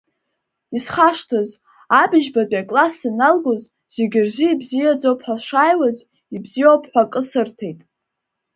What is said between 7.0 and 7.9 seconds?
акы сырҭеит.